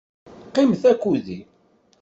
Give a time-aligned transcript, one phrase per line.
[0.47, 1.39] Qqimet akked-i.